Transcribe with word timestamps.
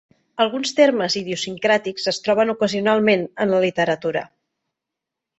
Alguns 0.43 0.69
termes 0.77 1.17
idiosincràtics 1.19 2.09
es 2.11 2.19
troben 2.27 2.51
ocasionalment 2.53 3.27
en 3.45 3.53
la 3.57 3.61
literatura. 3.65 4.25